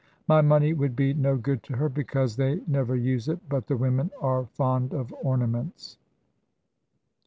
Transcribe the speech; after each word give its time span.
My 0.27 0.41
money 0.41 0.73
would 0.73 0.95
be 0.95 1.13
no 1.13 1.37
good 1.37 1.61
to 1.61 1.73
her, 1.75 1.87
because 1.87 2.35
they 2.35 2.61
never 2.65 2.95
use 2.95 3.27
it; 3.29 3.37
but 3.47 3.67
the 3.67 3.77
women 3.77 4.09
are 4.19 4.45
fond 4.47 4.95
of 4.95 5.13
ornaments. 5.21 5.99